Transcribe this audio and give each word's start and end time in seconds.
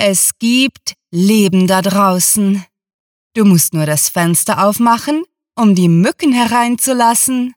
Es 0.00 0.38
gibt 0.38 0.94
Leben 1.10 1.66
da 1.66 1.82
draußen. 1.82 2.64
Du 3.34 3.44
musst 3.44 3.74
nur 3.74 3.84
das 3.84 4.08
Fenster 4.08 4.64
aufmachen, 4.64 5.24
um 5.56 5.74
die 5.74 5.88
Mücken 5.88 6.32
hereinzulassen. 6.32 7.52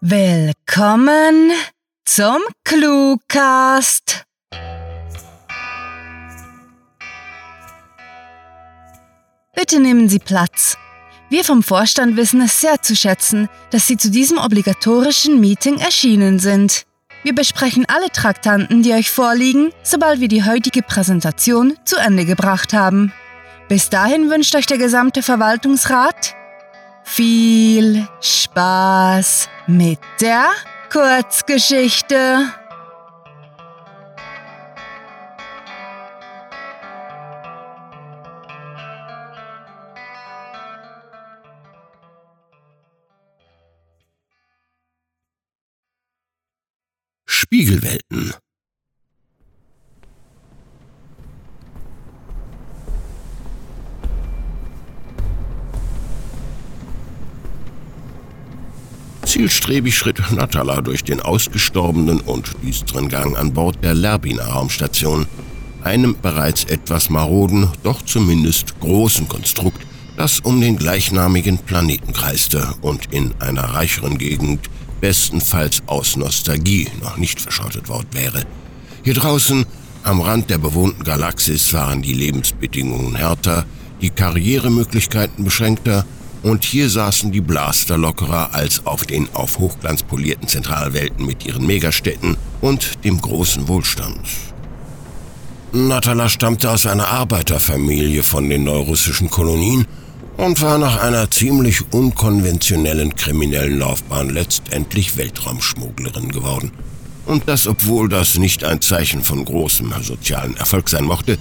Willkommen 0.00 1.50
zum 2.06 2.38
Cluecast. 2.64 4.24
Bitte 9.54 9.78
nehmen 9.78 10.08
Sie 10.08 10.20
Platz. 10.20 10.78
Wir 11.28 11.44
vom 11.44 11.62
Vorstand 11.62 12.16
wissen 12.16 12.40
es 12.40 12.62
sehr 12.62 12.80
zu 12.80 12.96
schätzen, 12.96 13.50
dass 13.68 13.86
Sie 13.86 13.98
zu 13.98 14.10
diesem 14.10 14.38
obligatorischen 14.38 15.38
Meeting 15.38 15.76
erschienen 15.80 16.38
sind. 16.38 16.86
Wir 17.24 17.34
besprechen 17.34 17.84
alle 17.88 18.10
Traktanten, 18.10 18.82
die 18.82 18.92
euch 18.92 19.10
vorliegen, 19.10 19.72
sobald 19.82 20.20
wir 20.20 20.28
die 20.28 20.44
heutige 20.44 20.82
Präsentation 20.82 21.76
zu 21.84 21.96
Ende 21.96 22.24
gebracht 22.24 22.72
haben. 22.72 23.12
Bis 23.68 23.90
dahin 23.90 24.28
wünscht 24.28 24.56
euch 24.56 24.66
der 24.66 24.78
gesamte 24.78 25.22
Verwaltungsrat 25.22 26.34
viel 27.04 28.08
Spaß 28.20 29.48
mit 29.66 30.00
der 30.20 30.50
Kurzgeschichte. 30.90 32.52
Spiegelwelten. 47.42 48.34
Zielstrebig 59.24 59.98
schritt 59.98 60.22
Natala 60.30 60.82
durch 60.82 61.02
den 61.02 61.20
ausgestorbenen 61.20 62.20
und 62.20 62.52
düsteren 62.62 63.08
Gang 63.08 63.36
an 63.36 63.52
Bord 63.52 63.82
der 63.82 63.94
Lerbiner 63.94 64.44
Raumstation, 64.44 65.26
einem 65.82 66.16
bereits 66.22 66.62
etwas 66.62 67.10
maroden, 67.10 67.68
doch 67.82 68.02
zumindest 68.02 68.78
großen 68.78 69.26
Konstrukt, 69.26 69.84
das 70.16 70.38
um 70.38 70.60
den 70.60 70.76
gleichnamigen 70.76 71.58
Planeten 71.58 72.12
kreiste 72.12 72.72
und 72.82 73.12
in 73.12 73.34
einer 73.40 73.64
reicheren 73.64 74.16
Gegend 74.16 74.70
bestenfalls 75.02 75.82
aus 75.86 76.16
Nostalgie 76.16 76.86
noch 77.02 77.16
nicht 77.16 77.40
verschrottet 77.40 77.88
worden 77.88 78.06
wäre. 78.12 78.44
Hier 79.02 79.14
draußen, 79.14 79.66
am 80.04 80.20
Rand 80.20 80.48
der 80.48 80.58
bewohnten 80.58 81.02
Galaxis, 81.02 81.72
waren 81.72 82.02
die 82.02 82.14
Lebensbedingungen 82.14 83.16
härter, 83.16 83.66
die 84.00 84.10
Karrieremöglichkeiten 84.10 85.44
beschränkter 85.44 86.06
und 86.42 86.64
hier 86.64 86.88
saßen 86.88 87.32
die 87.32 87.40
Blaster 87.40 87.98
lockerer 87.98 88.54
als 88.54 88.86
auf 88.86 89.04
den 89.04 89.28
auf 89.34 89.58
Hochglanz 89.58 90.04
polierten 90.04 90.46
Zentralwelten 90.46 91.26
mit 91.26 91.44
ihren 91.44 91.66
Megastädten 91.66 92.36
und 92.60 93.04
dem 93.04 93.20
großen 93.20 93.66
Wohlstand. 93.66 94.20
Natala 95.72 96.28
stammte 96.28 96.70
aus 96.70 96.86
einer 96.86 97.08
Arbeiterfamilie 97.08 98.22
von 98.22 98.48
den 98.48 98.62
neurussischen 98.62 99.30
Kolonien 99.30 99.86
und 100.36 100.60
war 100.60 100.78
nach 100.78 101.00
einer 101.02 101.30
ziemlich 101.30 101.92
unkonventionellen 101.92 103.14
kriminellen 103.14 103.78
Laufbahn 103.78 104.30
letztendlich 104.30 105.16
Weltraumschmugglerin 105.16 106.30
geworden. 106.30 106.72
Und 107.26 107.48
das, 107.48 107.66
obwohl 107.66 108.08
das 108.08 108.38
nicht 108.38 108.64
ein 108.64 108.80
Zeichen 108.80 109.22
von 109.22 109.44
großem 109.44 109.92
sozialen 110.02 110.56
Erfolg 110.56 110.88
sein 110.88 111.04
mochte, 111.04 111.38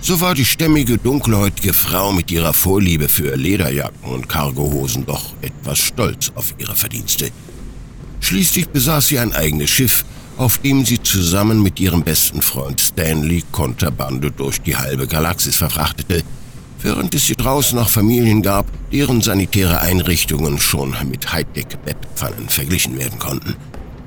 so 0.00 0.20
war 0.20 0.34
die 0.34 0.44
stämmige, 0.44 0.98
dunkelhäutige 0.98 1.72
Frau 1.72 2.12
mit 2.12 2.30
ihrer 2.30 2.52
Vorliebe 2.52 3.08
für 3.08 3.36
Lederjacken 3.36 4.10
und 4.10 4.28
Cargohosen 4.28 5.06
doch 5.06 5.32
etwas 5.40 5.78
stolz 5.78 6.32
auf 6.34 6.54
ihre 6.58 6.74
Verdienste. 6.74 7.30
Schließlich 8.20 8.68
besaß 8.68 9.08
sie 9.08 9.18
ein 9.20 9.32
eigenes 9.32 9.70
Schiff, 9.70 10.04
auf 10.36 10.58
dem 10.58 10.84
sie 10.84 11.00
zusammen 11.02 11.62
mit 11.62 11.78
ihrem 11.78 12.02
besten 12.02 12.42
Freund 12.42 12.80
Stanley 12.80 13.44
Konterbande 13.52 14.32
durch 14.32 14.60
die 14.60 14.76
halbe 14.76 15.06
Galaxis 15.06 15.56
verfrachtete– 15.56 16.22
während 16.82 17.14
es 17.14 17.24
hier 17.24 17.36
draußen 17.36 17.78
noch 17.78 17.88
Familien 17.88 18.42
gab, 18.42 18.66
deren 18.92 19.20
sanitäre 19.20 19.80
Einrichtungen 19.80 20.58
schon 20.58 20.94
mit 21.10 21.32
Hightech-Bettpfannen 21.32 22.48
verglichen 22.48 22.98
werden 22.98 23.18
konnten. 23.18 23.56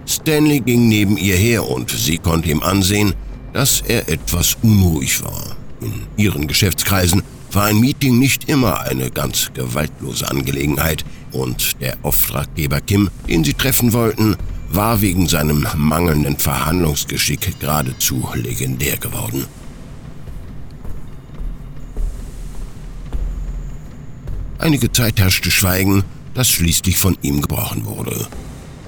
Stanley 0.08 0.60
ging 0.60 0.88
neben 0.88 1.18
ihr 1.18 1.36
her 1.36 1.68
und 1.68 1.90
sie 1.90 2.18
konnte 2.18 2.50
ihm 2.50 2.62
ansehen, 2.62 3.14
dass 3.54 3.82
er 3.82 4.10
etwas 4.10 4.58
unruhig 4.62 5.24
war. 5.24 5.56
In 5.82 6.08
ihren 6.18 6.48
Geschäftskreisen 6.48 7.24
war 7.52 7.66
ein 7.66 7.80
Meeting 7.80 8.20
nicht 8.20 8.50
immer 8.50 8.82
eine 8.82 9.10
ganz 9.10 9.52
gewaltlose 9.54 10.30
Angelegenheit 10.30 11.06
und 11.32 11.80
der 11.82 11.98
Auftraggeber 12.04 12.82
Kim, 12.82 13.10
den 13.28 13.44
sie 13.44 13.54
treffen 13.54 13.94
wollten, 13.94 14.36
war 14.70 15.02
wegen 15.02 15.28
seinem 15.28 15.66
mangelnden 15.78 16.38
Verhandlungsgeschick 16.38 17.60
geradezu 17.60 18.28
legendär 18.34 18.98
geworden. 18.98 19.46
Einige 24.66 24.92
Zeit 24.92 25.20
herrschte 25.20 25.52
Schweigen, 25.52 26.04
das 26.34 26.50
schließlich 26.50 26.98
von 26.98 27.16
ihm 27.22 27.40
gebrochen 27.40 27.86
wurde. 27.86 28.28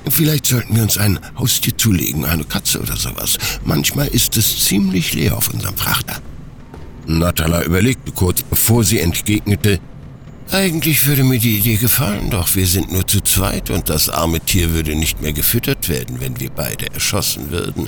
Vielleicht 0.10 0.48
sollten 0.48 0.76
wir 0.76 0.82
uns 0.82 0.98
ein 0.98 1.20
Haustier 1.38 1.78
zulegen, 1.78 2.26
eine 2.26 2.46
Katze 2.46 2.82
oder 2.82 2.98
sowas. 2.98 3.38
Manchmal 3.64 4.08
ist 4.08 4.36
es 4.38 4.66
ziemlich 4.66 5.14
leer 5.14 5.38
auf 5.38 5.54
unserem 5.54 5.78
Frachter. 5.78 6.20
Natala 7.06 7.62
überlegte 7.62 8.12
kurz, 8.12 8.42
bevor 8.42 8.84
sie 8.84 8.98
entgegnete, 8.98 9.80
eigentlich 10.50 11.06
würde 11.06 11.24
mir 11.24 11.38
die 11.38 11.60
Idee 11.60 11.76
gefallen, 11.76 12.32
doch 12.32 12.56
wir 12.56 12.66
sind 12.66 12.92
nur 12.92 13.08
zu 13.08 13.22
zweit 13.22 13.70
und 13.70 13.88
das 13.88 14.10
arme 14.10 14.40
Tier 14.40 14.74
würde 14.74 14.96
nicht 14.96 15.22
mehr 15.22 15.34
gefüttert 15.34 15.90
werden, 15.90 16.20
wenn 16.20 16.40
wir 16.40 16.50
beide 16.50 16.92
erschossen 16.92 17.52
würden. 17.52 17.88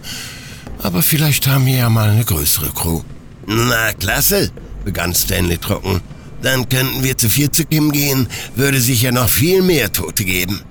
Aber 0.78 1.02
vielleicht 1.02 1.48
haben 1.48 1.66
wir 1.66 1.78
ja 1.78 1.90
mal 1.90 2.12
eine 2.12 2.24
größere 2.24 2.70
Crew. 2.70 3.02
Na, 3.48 3.94
klasse, 3.94 4.52
begann 4.86 5.16
Stanley 5.16 5.58
trocken. 5.58 6.02
Dann 6.42 6.70
könnten 6.70 7.04
wir 7.04 7.18
zu 7.18 7.30
vier 7.30 7.52
zu 7.52 7.66
Kim 7.66 7.92
gehen, 7.92 8.28
würde 8.56 8.80
sich 8.80 9.02
ja 9.02 9.12
noch 9.12 9.30
viel 9.30 9.62
mehr 9.62 9.92
Tote 9.92 10.24
geben. 10.24 10.62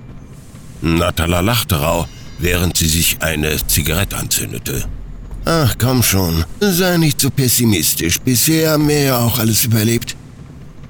Natala 0.81 1.41
lachte 1.41 1.79
rau, 1.79 2.07
während 2.39 2.77
sie 2.77 2.87
sich 2.87 3.17
eine 3.21 3.55
Zigarette 3.67 4.17
anzündete. 4.17 4.85
Ach, 5.45 5.75
komm 5.79 6.03
schon, 6.03 6.43
sei 6.59 6.97
nicht 6.97 7.21
so 7.21 7.29
pessimistisch. 7.29 8.19
Bisher 8.19 8.71
haben 8.71 8.87
wir 8.87 9.01
ja 9.01 9.19
auch 9.19 9.39
alles 9.39 9.65
überlebt. 9.65 10.15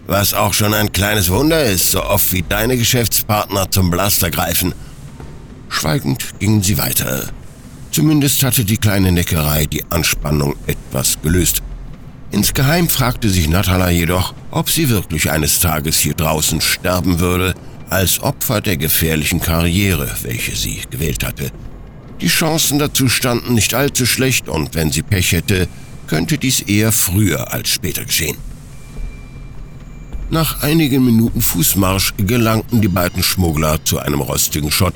Was 0.08 0.34
auch 0.34 0.54
schon 0.54 0.74
ein 0.74 0.92
kleines 0.92 1.30
Wunder 1.30 1.64
ist, 1.64 1.92
so 1.92 2.04
oft 2.04 2.32
wie 2.34 2.42
deine 2.42 2.78
Geschäftspartner 2.78 3.70
zum 3.70 3.92
Blaster 3.92 4.32
greifen. 4.32 4.74
Schweigend 5.70 6.40
gingen 6.40 6.64
sie 6.64 6.78
weiter. 6.78 7.30
Zumindest 7.92 8.44
hatte 8.44 8.66
die 8.66 8.78
kleine 8.78 9.12
Neckerei 9.12 9.66
die 9.66 9.84
Anspannung 9.90 10.56
etwas 10.66 11.18
gelöst. 11.22 11.62
Insgeheim 12.32 12.90
fragte 12.90 13.30
sich 13.30 13.48
Natala 13.48 13.90
jedoch, 13.90 14.34
ob 14.52 14.70
sie 14.70 14.90
wirklich 14.90 15.32
eines 15.32 15.60
Tages 15.60 16.00
hier 16.00 16.14
draußen 16.14 16.62
sterben 16.62 17.20
würde, 17.20 17.56
als 17.90 18.22
Opfer 18.22 18.62
der 18.62 18.78
gefährlichen 18.78 19.40
Karriere, 19.40 20.10
welche 20.22 20.56
sie 20.56 20.82
gewählt 20.90 21.26
hatte. 21.26 21.52
Die 22.22 22.28
Chancen 22.28 22.80
dazu 22.80 23.08
standen 23.08 23.54
nicht 23.54 23.74
allzu 23.74 24.06
schlecht 24.06 24.50
und 24.50 24.76
wenn 24.76 24.92
sie 24.92 25.02
Pech 25.02 25.32
hätte, 25.32 25.68
könnte 26.08 26.38
dies 26.38 26.62
eher 26.62 26.92
früher 26.92 27.54
als 27.54 27.70
später 27.70 28.04
geschehen. 28.04 28.38
Nach 30.30 30.62
einigen 30.62 31.04
Minuten 31.04 31.42
Fußmarsch 31.42 32.14
gelangten 32.18 32.82
die 32.82 32.88
beiden 32.88 33.24
Schmuggler 33.24 33.84
zu 33.84 34.00
einem 34.00 34.22
rostigen 34.22 34.70
Schott, 34.70 34.96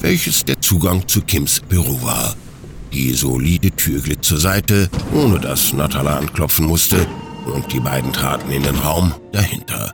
welches 0.00 0.44
der 0.44 0.60
Zugang 0.60 1.08
zu 1.08 1.22
Kims 1.22 1.60
Büro 1.60 2.02
war. 2.02 2.36
Die 2.92 3.12
solide 3.14 3.70
Tür 3.70 4.00
glitt 4.02 4.24
zur 4.24 4.38
Seite, 4.38 4.90
ohne 5.14 5.40
dass 5.40 5.72
Natala 5.72 6.18
anklopfen 6.18 6.66
musste, 6.66 7.06
und 7.46 7.72
die 7.72 7.80
beiden 7.80 8.12
traten 8.12 8.50
in 8.50 8.62
den 8.62 8.76
Raum 8.76 9.14
dahinter. 9.32 9.92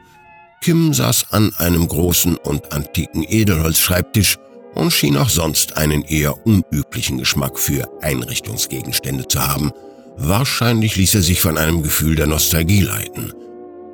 Kim 0.63 0.93
saß 0.93 1.33
an 1.33 1.53
einem 1.57 1.89
großen 1.89 2.37
und 2.37 2.73
antiken 2.73 3.25
Edelholzschreibtisch 3.27 4.37
und 4.75 4.93
schien 4.93 5.17
auch 5.17 5.31
sonst 5.31 5.77
einen 5.77 6.03
eher 6.03 6.47
unüblichen 6.47 7.19
Geschmack 7.19 7.59
für 7.59 7.89
Einrichtungsgegenstände 8.03 9.27
zu 9.27 9.47
haben. 9.47 9.73
Wahrscheinlich 10.17 10.97
ließ 10.97 11.15
er 11.15 11.23
sich 11.23 11.41
von 11.41 11.57
einem 11.57 11.83
Gefühl 11.83 12.15
der 12.15 12.27
Nostalgie 12.27 12.83
leiten. 12.83 13.33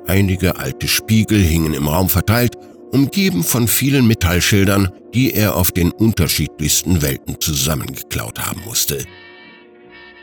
Einige 0.07 0.57
alte 0.57 0.87
Spiegel 0.87 1.41
hingen 1.41 1.73
im 1.73 1.87
Raum 1.87 2.09
verteilt 2.09 2.55
umgeben 2.91 3.43
von 3.43 3.67
vielen 3.67 4.07
Metallschildern, 4.07 4.89
die 5.13 5.33
er 5.33 5.55
auf 5.55 5.71
den 5.71 5.91
unterschiedlichsten 5.91 7.01
Welten 7.01 7.39
zusammengeklaut 7.39 8.39
haben 8.39 8.61
musste. 8.65 9.03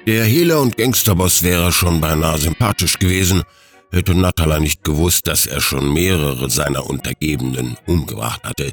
Der 0.07 0.25
Hehler 0.25 0.61
und 0.61 0.77
Gangsterboss 0.77 1.43
wäre 1.43 1.73
schon 1.73 2.01
beinahe 2.01 2.39
sympathisch 2.39 2.99
gewesen, 2.99 3.43
hätte 3.91 4.15
Natala 4.15 4.61
nicht 4.61 4.85
gewusst, 4.85 5.27
dass 5.27 5.47
er 5.47 5.63
schon 5.63 5.95
mehrere 5.95 6.51
seiner 6.51 6.87
Untergebenen 6.87 7.79
umgebracht 7.87 8.45
hatte. 8.45 8.73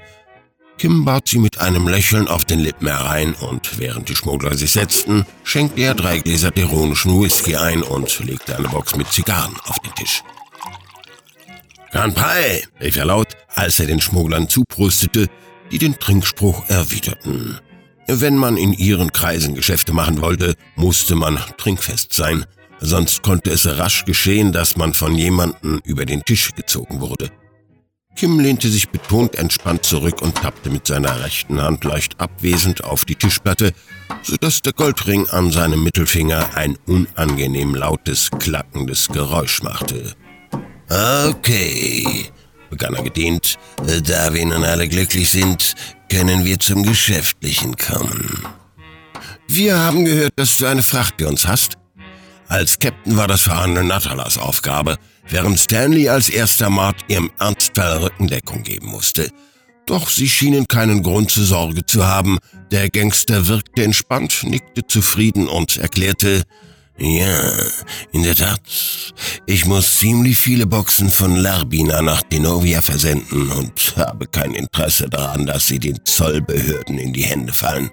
Kim 0.78 1.06
bat 1.06 1.30
sie 1.30 1.40
mit 1.40 1.62
einem 1.62 1.88
Lächeln 1.88 2.28
auf 2.28 2.44
den 2.44 2.60
Lippen 2.60 2.88
herein 2.88 3.34
und 3.36 3.80
während 3.80 4.10
die 4.10 4.16
Schmuggler 4.16 4.58
sich 4.58 4.72
setzten, 4.72 5.26
schenkte 5.46 5.82
er 5.82 5.94
drei 5.94 6.20
Gläser 6.20 6.56
ironischen 6.58 7.22
Whisky 7.22 7.56
ein 7.56 7.82
und 7.82 8.20
legte 8.26 8.58
eine 8.58 8.68
Box 8.68 8.98
mit 8.98 9.08
Zigarren 9.08 9.56
auf 9.68 9.80
den 9.80 9.96
Tisch. 9.96 10.24
Kanpai, 11.92 12.64
rief 12.82 12.98
er 12.98 13.06
laut, 13.06 13.38
als 13.56 13.80
er 13.80 13.86
den 13.86 14.02
Schmugglern 14.02 14.50
zuprustete, 14.50 15.28
die 15.72 15.78
den 15.78 15.98
Trinkspruch 15.98 16.68
erwiderten. 16.68 17.60
Wenn 18.08 18.36
man 18.36 18.58
in 18.58 18.74
ihren 18.74 19.12
Kreisen 19.12 19.56
Geschäfte 19.56 19.94
machen 19.94 20.22
wollte, 20.22 20.56
musste 20.76 21.16
man 21.16 21.40
trinkfest 21.58 22.14
sein, 22.14 22.46
sonst 22.80 23.24
konnte 23.24 23.52
es 23.52 23.66
rasch 23.66 24.06
geschehen, 24.06 24.52
dass 24.52 24.76
man 24.76 24.94
von 24.94 25.16
jemandem 25.16 25.82
über 25.86 26.06
den 26.06 26.24
Tisch 26.26 26.52
gezogen 26.56 27.00
wurde. 27.00 27.32
Kim 28.16 28.40
lehnte 28.40 28.68
sich 28.68 28.90
betont 28.90 29.36
entspannt 29.36 29.86
zurück 29.86 30.22
und 30.22 30.36
tappte 30.36 30.70
mit 30.70 30.86
seiner 30.86 31.24
rechten 31.24 31.62
Hand 31.62 31.84
leicht 31.84 32.20
abwesend 32.20 32.84
auf 32.84 33.06
die 33.06 33.16
Tischplatte, 33.16 33.72
so 34.22 34.36
dass 34.36 34.62
der 34.62 34.74
Goldring 34.74 35.30
an 35.30 35.52
seinem 35.52 35.84
Mittelfinger 35.84 36.56
ein 36.56 36.78
unangenehm 36.86 37.74
lautes, 37.74 38.30
klackendes 38.38 39.08
Geräusch 39.08 39.64
machte. 39.64 40.14
Okay, 40.90 42.26
begann 42.72 42.96
er 42.96 43.04
gedehnt, 43.04 43.60
da 44.08 44.34
wir 44.34 44.46
nun 44.46 44.64
alle 44.64 44.88
glücklich 44.88 45.30
sind, 45.30 45.76
können 46.10 46.44
wir 46.46 46.58
zum 46.60 46.82
Geschäftlichen 46.84 47.78
kommen. 47.78 48.44
Wir 49.48 49.78
haben 49.78 50.06
gehört, 50.06 50.34
dass 50.38 50.58
du 50.58 50.66
eine 50.66 50.82
Fracht 50.82 51.16
für 51.20 51.28
uns 51.28 51.46
hast. 51.46 51.74
Als 52.48 52.80
Captain 52.80 53.16
war 53.16 53.28
das 53.28 53.42
Verhandeln 53.42 53.88
Natalas 53.88 54.38
Aufgabe, 54.38 54.98
während 55.28 55.60
Stanley 55.60 56.10
als 56.10 56.30
erster 56.30 56.70
Mart 56.70 56.98
ihrem 57.08 57.30
Ernstteil 57.38 57.98
Rückendeckung 57.98 58.64
geben 58.64 58.88
musste. 58.88 59.30
Doch 59.86 60.10
sie 60.10 60.30
schienen 60.30 60.68
keinen 60.68 61.04
Grund 61.04 61.32
zur 61.32 61.44
Sorge 61.44 61.86
zu 61.86 62.06
haben. 62.06 62.40
Der 62.72 62.90
Gangster 62.90 63.48
wirkte 63.48 63.84
entspannt, 63.84 64.44
nickte 64.44 64.86
zufrieden 64.88 65.48
und 65.48 65.78
erklärte, 65.78 66.44
ja, 66.98 67.42
in 68.12 68.24
der 68.24 68.36
Tat. 68.36 68.62
Ich 69.46 69.66
muss 69.66 70.00
ziemlich 70.00 70.38
viele 70.38 70.68
Boxen 70.68 71.10
von 71.10 71.36
Larbina 71.36 72.02
nach 72.02 72.22
Denovia 72.24 72.82
versenden 72.82 73.50
und 73.52 73.96
habe 73.98 74.28
kein 74.28 74.54
Interesse 74.54 75.10
daran, 75.10 75.46
dass 75.46 75.68
sie 75.68 75.80
den 75.80 76.00
Zollbehörden 76.06 76.98
in 76.98 77.14
die 77.14 77.24
Hände 77.24 77.54
fallen. 77.54 77.90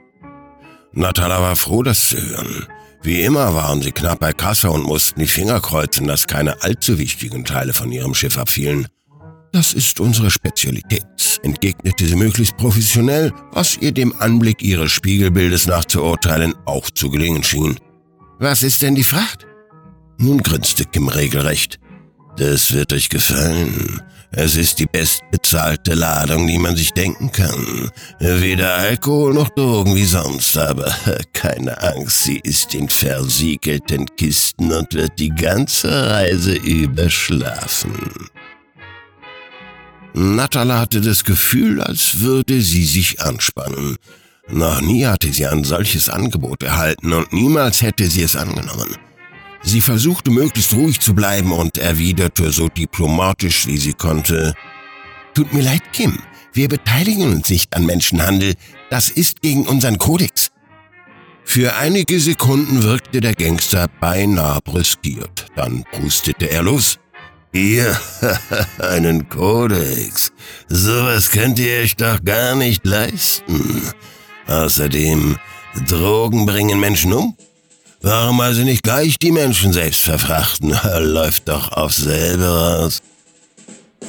Natala 0.92 1.40
war 1.40 1.56
froh, 1.56 1.82
das 1.82 2.08
zu 2.08 2.16
hören. 2.16 2.66
Wie 3.02 3.22
immer 3.22 3.54
waren 3.54 3.80
sie 3.80 3.92
knapp 3.92 4.20
bei 4.20 4.32
Kasse 4.32 4.70
und 4.70 4.82
mussten 4.82 5.20
die 5.20 5.28
Finger 5.28 5.60
kreuzen, 5.60 6.06
dass 6.06 6.26
keine 6.26 6.62
allzu 6.62 6.98
wichtigen 6.98 7.44
Teile 7.44 7.72
von 7.72 7.92
ihrem 7.92 8.14
Schiff 8.14 8.36
abfielen. 8.36 8.88
Das 9.52 9.72
ist 9.72 10.00
unsere 10.00 10.30
Spezialität, 10.30 11.40
entgegnete 11.42 12.04
sie 12.04 12.16
möglichst 12.16 12.56
professionell, 12.56 13.32
was 13.52 13.78
ihr 13.78 13.92
dem 13.92 14.14
Anblick 14.20 14.62
ihres 14.62 14.92
Spiegelbildes 14.92 15.66
nachzuurteilen 15.66 16.54
auch 16.66 16.90
zu 16.90 17.08
gelingen 17.08 17.42
schien. 17.42 17.78
Was 18.38 18.62
ist 18.62 18.82
denn 18.82 18.94
die 18.94 19.04
Fracht? 19.04 19.46
Nun 20.18 20.38
grinste 20.42 20.84
Kim 20.84 21.08
regelrecht. 21.08 21.80
Das 22.36 22.72
wird 22.72 22.92
euch 22.92 23.08
gefallen. 23.08 24.00
Es 24.30 24.54
ist 24.54 24.78
die 24.78 24.86
bestbezahlte 24.86 25.94
Ladung, 25.94 26.46
die 26.46 26.58
man 26.58 26.76
sich 26.76 26.92
denken 26.92 27.32
kann. 27.32 27.90
Weder 28.20 28.74
Alkohol 28.74 29.34
noch 29.34 29.48
Drogen 29.48 29.96
wie 29.96 30.04
sonst, 30.04 30.56
aber 30.56 30.94
keine 31.32 31.82
Angst, 31.82 32.24
sie 32.24 32.38
ist 32.38 32.74
in 32.74 32.88
versiegelten 32.88 34.06
Kisten 34.16 34.70
und 34.70 34.94
wird 34.94 35.18
die 35.18 35.30
ganze 35.30 36.10
Reise 36.10 36.54
überschlafen. 36.54 38.28
Natala 40.14 40.78
hatte 40.78 41.00
das 41.00 41.24
Gefühl, 41.24 41.80
als 41.80 42.20
würde 42.20 42.60
sie 42.60 42.84
sich 42.84 43.20
anspannen. 43.20 43.96
Noch 44.50 44.80
nie 44.80 45.04
hatte 45.06 45.32
sie 45.32 45.46
ein 45.46 45.64
solches 45.64 46.08
Angebot 46.08 46.62
erhalten 46.62 47.12
und 47.12 47.32
niemals 47.32 47.82
hätte 47.82 48.08
sie 48.08 48.22
es 48.22 48.34
angenommen. 48.34 48.96
Sie 49.62 49.82
versuchte 49.82 50.30
möglichst 50.30 50.72
ruhig 50.74 51.00
zu 51.00 51.14
bleiben 51.14 51.52
und 51.52 51.76
erwiderte 51.78 52.50
so 52.50 52.68
diplomatisch 52.68 53.66
wie 53.66 53.76
sie 53.76 53.92
konnte. 53.92 54.54
Tut 55.34 55.52
mir 55.52 55.62
leid, 55.62 55.82
Kim, 55.92 56.18
wir 56.52 56.68
beteiligen 56.68 57.34
uns 57.34 57.50
nicht 57.50 57.76
an 57.76 57.84
Menschenhandel, 57.84 58.54
das 58.90 59.10
ist 59.10 59.42
gegen 59.42 59.66
unseren 59.66 59.98
Kodex. 59.98 60.50
Für 61.44 61.76
einige 61.76 62.20
Sekunden 62.20 62.82
wirkte 62.82 63.20
der 63.20 63.34
Gangster 63.34 63.86
beinahe 64.00 64.60
brüskiert, 64.62 65.46
dann 65.56 65.84
prustete 65.92 66.50
er 66.50 66.62
los. 66.62 66.98
Ihr, 67.52 67.98
einen 68.78 69.28
Kodex. 69.28 70.32
Sowas 70.68 71.30
könnt 71.30 71.58
ihr 71.58 71.80
euch 71.82 71.96
doch 71.96 72.22
gar 72.22 72.54
nicht 72.54 72.84
leisten. 72.84 73.82
Außerdem, 74.48 75.36
Drogen 75.86 76.46
bringen 76.46 76.80
Menschen 76.80 77.12
um? 77.12 77.36
Warum 78.00 78.40
also 78.40 78.62
nicht 78.62 78.82
gleich 78.82 79.18
die 79.18 79.32
Menschen 79.32 79.72
selbst 79.72 80.00
verfrachten? 80.00 80.74
Läuft 81.00 81.48
doch 81.48 81.72
auf 81.72 81.92
selber 81.92 82.46
raus. 82.46 83.02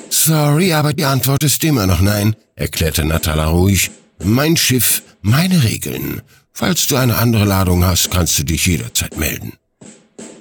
Sorry, 0.10 0.74
aber 0.74 0.94
die 0.94 1.06
Antwort 1.06 1.44
ist 1.44 1.64
immer 1.64 1.86
noch 1.86 2.02
nein, 2.02 2.36
erklärte 2.56 3.06
Natala 3.06 3.48
ruhig. 3.48 3.92
Mein 4.24 4.58
Schiff, 4.58 5.04
meine 5.22 5.64
Regeln. 5.64 6.22
Falls 6.54 6.88
du 6.88 6.96
eine 6.96 7.18
andere 7.18 7.46
Ladung 7.46 7.86
hast, 7.86 8.12
kannst 8.12 8.38
du 8.40 8.44
dich 8.44 8.66
jederzeit 8.66 9.18
melden. 9.18 9.54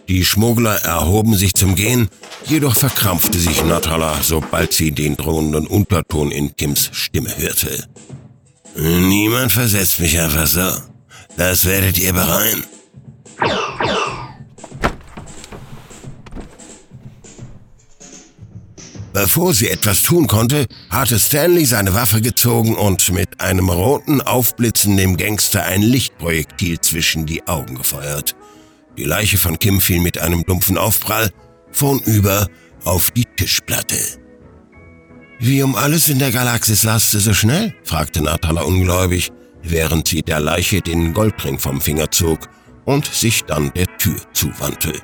Die 0.08 0.24
Schmuggler 0.24 0.76
erhoben 0.84 1.36
sich 1.36 1.52
zum 1.54 1.74
Gehen, 1.74 2.08
jedoch 2.46 2.74
verkrampfte 2.74 3.38
sich 3.38 3.62
Natala, 3.62 4.16
sobald 4.22 4.72
sie 4.72 4.90
den 4.90 5.16
drohenden 5.16 5.66
Unterton 5.66 6.30
in 6.30 6.56
Kims 6.56 6.90
Stimme 6.92 7.36
hörte. 7.36 7.86
Niemand 8.80 9.52
versetzt 9.52 9.98
mich 9.98 10.20
einfach 10.20 10.46
so. 10.46 10.70
Das 11.36 11.64
werdet 11.64 11.98
ihr 11.98 12.12
bereuen. 12.12 12.62
Bevor 19.12 19.52
sie 19.52 19.68
etwas 19.68 20.02
tun 20.02 20.28
konnte, 20.28 20.66
hatte 20.90 21.18
Stanley 21.18 21.64
seine 21.64 21.92
Waffe 21.92 22.20
gezogen 22.20 22.76
und 22.76 23.10
mit 23.10 23.40
einem 23.40 23.68
roten 23.68 24.20
Aufblitzen 24.20 24.96
dem 24.96 25.16
Gangster 25.16 25.64
ein 25.64 25.82
Lichtprojektil 25.82 26.80
zwischen 26.80 27.26
die 27.26 27.44
Augen 27.48 27.74
gefeuert. 27.74 28.36
Die 28.96 29.04
Leiche 29.04 29.38
von 29.38 29.58
Kim 29.58 29.80
fiel 29.80 29.98
mit 30.00 30.18
einem 30.18 30.44
dumpfen 30.44 30.78
Aufprall 30.78 31.30
vornüber 31.72 32.46
auf 32.84 33.10
die 33.10 33.24
Tischplatte. 33.24 33.96
Wie 35.40 35.62
um 35.62 35.76
alles 35.76 36.08
in 36.08 36.18
der 36.18 36.32
Galaxis 36.32 36.84
warst 36.84 37.14
du 37.14 37.20
so 37.20 37.32
schnell? 37.32 37.72
fragte 37.84 38.22
Natala 38.22 38.62
ungläubig, 38.62 39.30
während 39.62 40.08
sie 40.08 40.22
der 40.22 40.40
Leiche 40.40 40.80
den 40.80 41.14
Goldring 41.14 41.60
vom 41.60 41.80
Finger 41.80 42.10
zog 42.10 42.40
und 42.84 43.06
sich 43.06 43.44
dann 43.44 43.72
der 43.74 43.86
Tür 43.98 44.16
zuwandte. 44.32 44.94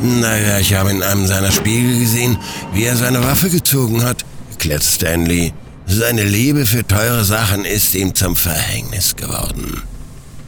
Naja, 0.00 0.58
ich 0.58 0.72
habe 0.72 0.90
in 0.90 1.02
einem 1.02 1.26
seiner 1.26 1.52
Spiegel 1.52 1.98
gesehen, 1.98 2.38
wie 2.72 2.84
er 2.84 2.96
seine 2.96 3.22
Waffe 3.22 3.50
gezogen 3.50 4.02
hat, 4.02 4.24
erklärte 4.52 4.86
Stanley. 4.86 5.52
Seine 5.86 6.24
Liebe 6.24 6.64
für 6.64 6.86
teure 6.86 7.24
Sachen 7.24 7.66
ist 7.66 7.94
ihm 7.94 8.14
zum 8.14 8.36
Verhängnis 8.36 9.16
geworden. 9.16 9.82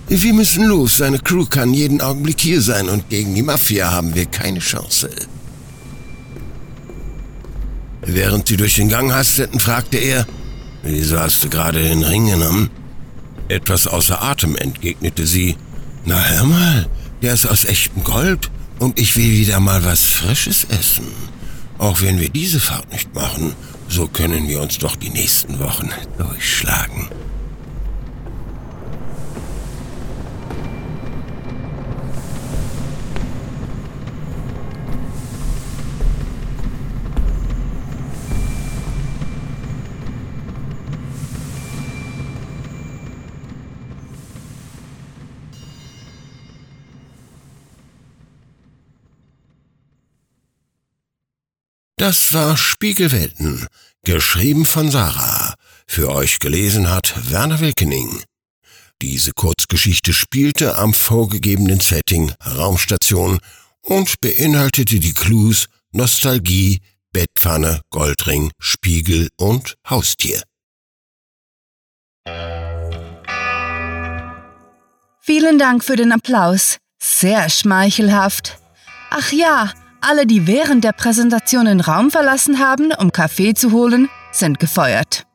Wir 0.09 0.33
müssen 0.33 0.65
los, 0.65 0.97
seine 0.97 1.19
Crew 1.19 1.45
kann 1.45 1.75
jeden 1.75 2.01
Augenblick 2.01 2.41
hier 2.41 2.63
sein 2.63 2.89
und 2.89 3.11
gegen 3.11 3.35
die 3.35 3.43
Mafia 3.43 3.93
haben 3.93 4.15
wir 4.15 4.27
keine 4.27 4.61
Chance. 4.61 5.11
Während 8.03 8.49
sie 8.49 8.57
durch 8.57 8.75
den 8.75 8.89
Gang 8.89 9.13
hasteten, 9.13 9.61
fragte 9.61 9.99
er, 9.99 10.27
Wieso 10.83 11.19
hast 11.19 11.45
du 11.45 11.51
gerade 11.51 11.83
den 11.83 12.03
Ring 12.03 12.27
genommen? 12.27 12.71
Etwas 13.49 13.87
außer 13.87 14.23
Atem 14.23 14.57
entgegnete 14.57 15.27
sie. 15.27 15.57
Na 16.07 16.23
hör 16.23 16.45
mal, 16.45 16.87
der 17.21 17.35
ist 17.35 17.47
aus 17.47 17.65
echtem 17.65 18.03
Gold 18.03 18.51
und 18.79 18.99
ich 18.99 19.17
will 19.17 19.31
wieder 19.31 19.61
mal 19.61 19.85
was 19.85 20.05
Frisches 20.07 20.65
essen. 20.65 21.07
Auch 21.79 22.01
wenn 22.01 22.19
wir 22.19 22.31
diese 22.31 22.61
Fahrt 22.61 22.91
nicht 22.93 23.15
machen, 23.15 23.55
so 23.89 24.07
können 24.07 24.49
wir 24.49 24.63
uns 24.63 24.79
doch 24.79 24.97
die 24.97 25.11
nächsten 25.11 25.59
Wochen 25.59 25.91
durchschlagen. 26.17 27.09
Das 52.01 52.33
war 52.33 52.57
Spiegelwelten, 52.57 53.67
geschrieben 54.05 54.65
von 54.65 54.91
Sarah. 54.91 55.53
Für 55.87 56.09
euch 56.09 56.39
gelesen 56.39 56.89
hat 56.89 57.31
Werner 57.31 57.61
Wilkening. 57.61 58.23
Diese 59.03 59.33
Kurzgeschichte 59.33 60.15
spielte 60.15 60.79
am 60.79 60.95
vorgegebenen 60.95 61.81
Setting 61.81 62.33
Raumstation 62.43 63.39
und 63.83 64.19
beinhaltete 64.23 64.99
die 64.99 65.13
Clues 65.13 65.67
Nostalgie, 65.93 66.81
Bettpfanne, 67.13 67.83
Goldring, 67.91 68.51
Spiegel 68.59 69.29
und 69.37 69.75
Haustier. 69.87 70.43
Vielen 75.21 75.59
Dank 75.59 75.85
für 75.85 75.97
den 75.97 76.13
Applaus. 76.13 76.79
Sehr 76.99 77.51
schmeichelhaft. 77.51 78.59
Ach 79.11 79.33
ja, 79.33 79.75
alle, 80.01 80.27
die 80.27 80.47
während 80.47 80.85
der 80.85 80.93
Präsentation 80.93 81.67
den 81.67 81.81
Raum 81.81 82.11
verlassen 82.11 82.59
haben, 82.59 82.93
um 82.93 83.13
Kaffee 83.13 83.55
zu 83.55 83.73
holen, 83.73 84.09
sind 84.33 84.59
gefeuert. 84.59 85.27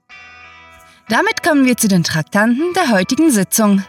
Damit 1.10 1.44
kommen 1.44 1.66
wir 1.66 1.78
zu 1.78 1.88
den 1.88 2.04
Traktanten 2.04 2.74
der 2.74 2.90
heutigen 2.90 3.30
Sitzung. 3.30 3.84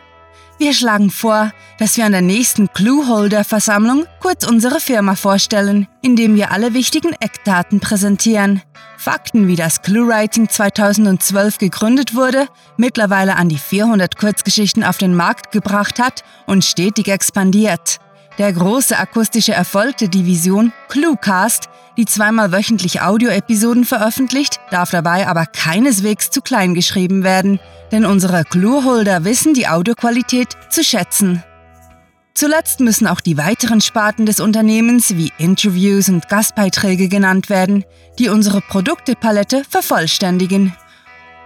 Wir 0.58 0.72
schlagen 0.72 1.10
vor, 1.10 1.52
dass 1.78 1.98
wir 1.98 2.06
an 2.06 2.12
der 2.12 2.22
nächsten 2.22 2.72
Clueholder-Versammlung 2.72 4.06
kurz 4.20 4.46
unsere 4.46 4.80
Firma 4.80 5.14
vorstellen, 5.14 5.86
indem 6.00 6.34
wir 6.34 6.50
alle 6.50 6.72
wichtigen 6.72 7.12
Eckdaten 7.20 7.80
präsentieren. 7.80 8.62
Fakten 8.96 9.48
wie 9.48 9.56
das 9.56 9.82
ClueWriting 9.82 10.48
2012 10.48 11.58
gegründet 11.58 12.14
wurde, 12.14 12.48
mittlerweile 12.78 13.36
an 13.36 13.50
die 13.50 13.58
400 13.58 14.16
Kurzgeschichten 14.16 14.82
auf 14.82 14.96
den 14.96 15.14
Markt 15.14 15.52
gebracht 15.52 15.98
hat 15.98 16.24
und 16.46 16.64
stetig 16.64 17.08
expandiert. 17.08 17.98
Der 18.38 18.52
große 18.52 18.98
akustische 18.98 19.52
Erfolg 19.52 19.96
der 19.96 20.08
Division 20.08 20.72
ClueCast, 20.88 21.70
die 21.96 22.04
zweimal 22.04 22.52
wöchentlich 22.52 23.00
Audioepisoden 23.00 23.84
veröffentlicht, 23.84 24.60
darf 24.70 24.90
dabei 24.90 25.26
aber 25.26 25.46
keineswegs 25.46 26.30
zu 26.30 26.40
klein 26.42 26.74
geschrieben 26.74 27.24
werden– 27.24 27.60
denn 27.92 28.04
unsere 28.04 28.44
Clueholder 28.44 29.24
wissen 29.24 29.54
die 29.54 29.68
Audioqualität 29.68 30.56
zu 30.70 30.82
schätzen. 30.82 31.42
Zuletzt 32.34 32.80
müssen 32.80 33.06
auch 33.06 33.20
die 33.20 33.38
weiteren 33.38 33.80
Sparten 33.80 34.26
des 34.26 34.40
Unternehmens 34.40 35.16
wie 35.16 35.32
Interviews 35.38 36.08
und 36.10 36.28
Gastbeiträge 36.28 37.08
genannt 37.08 37.48
werden, 37.48 37.84
die 38.18 38.28
unsere 38.28 38.60
Produktepalette 38.60 39.64
vervollständigen. 39.64 40.76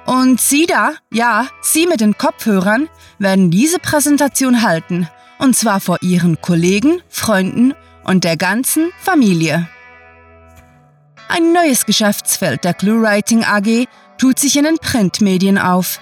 Und 0.07 0.41
Sie 0.41 0.67
da, 0.67 0.95
ja, 1.13 1.47
Sie 1.61 1.87
mit 1.87 2.01
den 2.01 2.19
Kopfhörern, 2.19 2.89
werden 3.19 3.53
diese 3.53 3.79
Präsentation 3.79 4.63
halten, 4.63 5.09
und 5.41 5.57
zwar 5.57 5.81
vor 5.81 5.99
Ihren 6.03 6.41
Kollegen, 6.41 7.03
Freunden 7.09 7.75
und 8.05 8.25
der 8.25 8.37
ganzen 8.37 8.93
Familie. 9.01 9.69
Ein 11.29 11.53
neues 11.53 11.87
Geschäftsfeld 11.87 12.65
der 12.65 12.75
ClueWriting 12.75 13.45
AG 13.45 13.87
tut 14.19 14.39
sich 14.39 14.57
in 14.57 14.65
den 14.65 14.79
Printmedien 14.79 15.59
auf. 15.59 16.01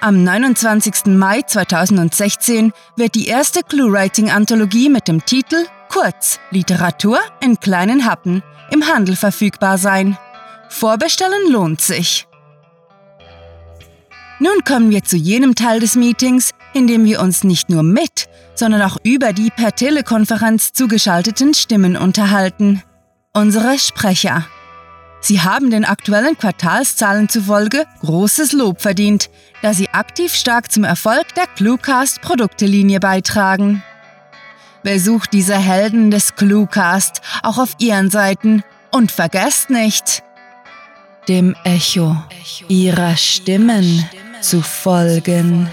Am 0.00 0.22
29. 0.22 1.06
Mai 1.06 1.42
2016 1.42 2.72
wird 2.96 3.14
die 3.14 3.26
erste 3.26 3.62
Clue-Writing-Anthologie 3.62 4.88
mit 4.88 5.08
dem 5.08 5.24
Titel 5.24 5.66
Kurz 5.88 6.40
Literatur 6.50 7.20
in 7.40 7.58
kleinen 7.58 8.04
Happen 8.04 8.42
im 8.70 8.86
Handel 8.86 9.16
verfügbar 9.16 9.78
sein. 9.78 10.18
Vorbestellen 10.68 11.50
lohnt 11.50 11.80
sich. 11.80 12.26
Nun 14.40 14.64
kommen 14.64 14.90
wir 14.90 15.04
zu 15.04 15.16
jenem 15.16 15.54
Teil 15.54 15.80
des 15.80 15.94
Meetings, 15.96 16.50
in 16.74 16.86
dem 16.86 17.04
wir 17.04 17.20
uns 17.20 17.44
nicht 17.44 17.70
nur 17.70 17.82
mit, 17.82 18.28
sondern 18.54 18.82
auch 18.82 18.98
über 19.02 19.32
die 19.32 19.50
per 19.50 19.72
Telekonferenz 19.72 20.72
zugeschalteten 20.72 21.54
Stimmen 21.54 21.96
unterhalten. 21.96 22.82
Unsere 23.32 23.78
Sprecher. 23.78 24.44
Sie 25.20 25.40
haben 25.40 25.70
den 25.70 25.86
aktuellen 25.86 26.36
Quartalszahlen 26.36 27.30
zufolge 27.30 27.86
großes 28.02 28.52
Lob 28.52 28.82
verdient, 28.82 29.30
da 29.62 29.72
sie 29.72 29.88
aktiv 29.88 30.34
stark 30.34 30.70
zum 30.70 30.84
Erfolg 30.84 31.34
der 31.34 31.46
Cluecast 31.46 32.20
Produktelinie 32.20 33.00
beitragen. 33.00 33.82
Besucht 34.82 35.32
diese 35.32 35.56
Helden 35.56 36.10
des 36.10 36.34
Cluecast 36.34 37.22
auch 37.42 37.56
auf 37.56 37.74
ihren 37.78 38.10
Seiten 38.10 38.62
und 38.90 39.10
vergesst 39.10 39.70
nicht, 39.70 40.22
dem 41.26 41.56
Echo 41.64 42.16
ihrer 42.68 43.16
Stimmen 43.16 44.06
zu 44.42 44.60
folgen. 44.60 45.70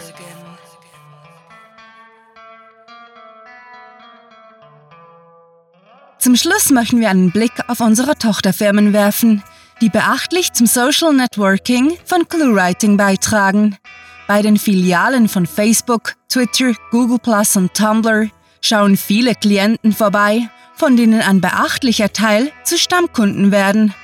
Zum 6.22 6.36
Schluss 6.36 6.70
möchten 6.70 7.00
wir 7.00 7.10
einen 7.10 7.32
Blick 7.32 7.51
auf 7.68 7.80
unsere 7.80 8.16
Tochterfirmen 8.16 8.94
werfen, 8.94 9.42
die 9.82 9.90
beachtlich 9.90 10.54
zum 10.54 10.68
Social 10.68 11.16
Networking 11.16 11.98
von 12.06 12.30
ClueWriting 12.30 12.96
beitragen. 12.96 13.75
Bei 14.28 14.44
den 14.44 14.58
Filialen 14.58 15.28
von 15.28 15.48
Facebook, 15.48 16.13
Twitter, 16.30 16.74
Google 16.92 17.18
Plus 17.18 17.56
und 17.56 17.74
Tumblr 17.74 18.30
schauen 18.62 18.98
viele 18.98 19.34
Klienten 19.34 19.94
vorbei, 19.94 20.48
von 20.75 20.96
denen 20.96 21.22
ein 21.22 21.42
beachtlicher 21.42 22.13
Teil 22.13 22.51
zu 22.66 22.78
Stammkunden 22.78 23.51
werden. 23.51 23.96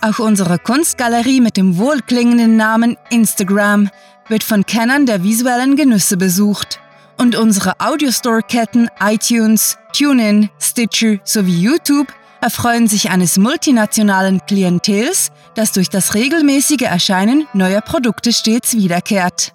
Auch 0.00 0.18
unsere 0.18 0.58
Kunstgalerie 0.58 1.40
mit 1.40 1.56
dem 1.56 1.78
wohlklingenden 1.78 2.56
Namen 2.56 2.96
Instagram 3.10 3.88
wird 4.26 4.42
von 4.42 4.66
Kennern 4.66 5.06
der 5.06 5.22
visuellen 5.22 5.76
Genüsse 5.76 6.16
besucht 6.16 6.81
und 7.18 7.36
unsere 7.36 7.80
Audiostore-Ketten 7.80 8.88
iTunes, 9.00 9.78
TuneIn, 9.92 10.50
Stitcher 10.60 11.18
sowie 11.24 11.60
YouTube 11.60 12.12
erfreuen 12.40 12.88
sich 12.88 13.10
eines 13.10 13.38
multinationalen 13.38 14.44
Klientels, 14.46 15.30
das 15.54 15.72
durch 15.72 15.88
das 15.88 16.14
regelmäßige 16.14 16.82
Erscheinen 16.82 17.46
neuer 17.52 17.80
Produkte 17.80 18.32
stets 18.32 18.74
wiederkehrt. 18.74 19.54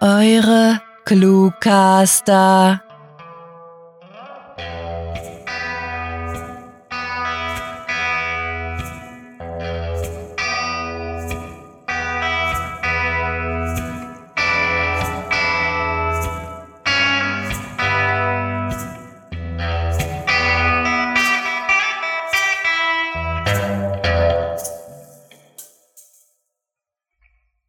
Eure 0.00 0.80
Cluecaster. 1.04 2.82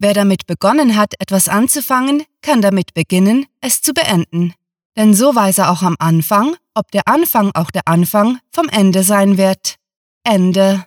Wer 0.09 0.15
damit 0.15 0.47
begonnen 0.47 0.95
hat, 0.95 1.13
etwas 1.19 1.47
anzufangen, 1.47 2.23
kann 2.41 2.63
damit 2.63 2.95
beginnen, 2.95 3.45
es 3.61 3.83
zu 3.83 3.93
beenden. 3.93 4.55
Denn 4.97 5.13
so 5.13 5.35
weiß 5.35 5.59
er 5.59 5.69
auch 5.69 5.83
am 5.83 5.95
Anfang, 5.99 6.55
ob 6.73 6.89
der 6.89 7.07
Anfang 7.07 7.51
auch 7.53 7.69
der 7.69 7.83
Anfang 7.85 8.39
vom 8.51 8.69
Ende 8.69 9.03
sein 9.03 9.37
wird. 9.37 9.75
Ende. 10.23 10.83